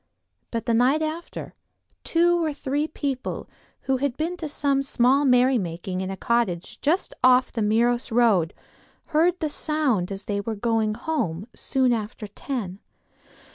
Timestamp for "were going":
10.41-10.95